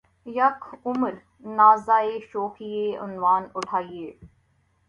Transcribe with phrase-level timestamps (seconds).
[0.25, 1.13] یک عمر
[1.57, 1.87] نازِ
[2.31, 4.09] شوخیِ عنواں اٹھایئے